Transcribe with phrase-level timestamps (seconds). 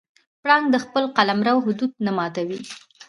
[0.41, 2.59] پړانګ د خپل قلمرو حدود نه ماتوي.